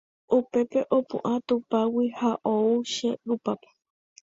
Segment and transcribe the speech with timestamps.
[0.37, 3.69] Upépe opu'ã tupágui ha ou che rupápe